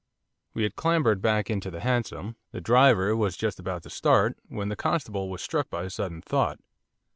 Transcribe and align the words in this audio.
We 0.55 0.63
had 0.63 0.75
clambered 0.75 1.21
back 1.21 1.51
into 1.51 1.69
the 1.69 1.81
hansom, 1.81 2.35
the 2.51 2.59
driver 2.59 3.15
was 3.15 3.37
just 3.37 3.59
about 3.59 3.83
to 3.83 3.91
start, 3.91 4.35
when 4.49 4.69
the 4.69 4.75
constable 4.75 5.29
was 5.29 5.43
struck 5.43 5.69
by 5.69 5.83
a 5.83 5.91
sudden 5.91 6.23
thought. 6.23 6.57